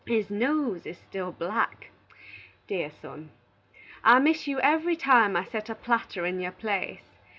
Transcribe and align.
His 0.07 0.31
nose 0.31 0.87
is 0.87 0.97
still 0.97 1.31
black. 1.31 1.91
Dear 2.65 2.89
son: 2.89 3.29
I 4.03 4.17
miss 4.17 4.47
you 4.47 4.59
every 4.61 4.95
time 4.95 5.35
I 5.37 5.43
set 5.45 5.69
a 5.69 5.75
platter 5.75 6.25
in 6.25 6.39
your 6.39 6.53
place. 6.53 7.19